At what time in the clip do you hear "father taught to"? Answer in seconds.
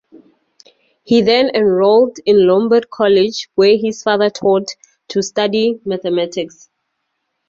4.01-5.21